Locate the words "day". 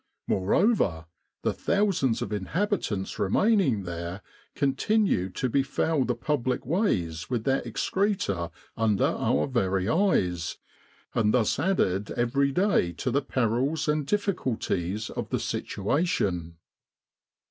12.51-12.93